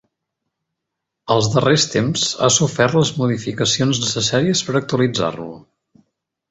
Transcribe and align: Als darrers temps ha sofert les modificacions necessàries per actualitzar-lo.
Als 1.35 1.49
darrers 1.57 1.85
temps 1.97 2.25
ha 2.47 2.51
sofert 2.57 2.99
les 3.01 3.13
modificacions 3.21 4.03
necessàries 4.09 4.69
per 4.71 4.79
actualitzar-lo. 4.85 5.49